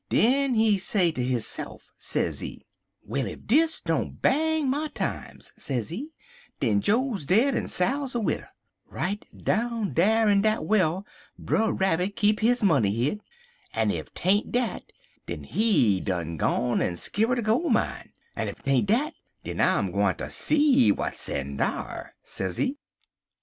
Den 0.09 0.55
he 0.55 0.79
say 0.79 1.11
ter 1.11 1.21
hisse'f, 1.21 1.91
sezee: 1.95 2.65
"'Well, 3.03 3.27
ef 3.27 3.37
dis 3.45 3.81
don't 3.81 4.19
bang 4.19 4.67
my 4.67 4.87
times,' 4.87 5.53
sezee, 5.59 6.09
'den 6.59 6.81
Joe's 6.81 7.23
dead 7.23 7.53
en 7.55 7.67
Sal's 7.67 8.15
a 8.15 8.19
widder. 8.19 8.49
Right 8.87 9.23
down 9.43 9.93
dar 9.93 10.27
in 10.27 10.41
dat 10.41 10.65
well 10.65 11.05
Brer 11.37 11.71
Rabbit 11.71 12.15
keep 12.15 12.39
his 12.39 12.63
money 12.63 12.89
hid, 12.91 13.21
en 13.75 13.91
ef 13.91 14.11
'tain't 14.15 14.51
dat 14.51 14.91
den 15.27 15.43
he 15.43 16.01
done 16.03 16.35
gone 16.35 16.81
en 16.81 16.95
'skiver'd 16.95 17.37
a 17.37 17.43
gole 17.43 17.69
mine, 17.69 18.11
en 18.35 18.47
ef 18.49 18.63
'tain't 18.63 18.87
dat, 18.87 19.13
den 19.43 19.61
I'm 19.61 19.89
a 19.89 19.91
gwineter 19.91 20.31
see 20.31 20.89
w'at's 20.91 21.29
in 21.29 21.57
dar,' 21.57 22.15
sezee. 22.23 22.79